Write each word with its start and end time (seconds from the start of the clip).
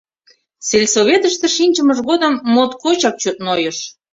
Сельсоветыште 0.67 1.47
шинчымыж 1.55 1.97
годым 2.09 2.33
моткочак 2.53 3.15
чот 3.21 3.37
нойыш. 3.45 3.77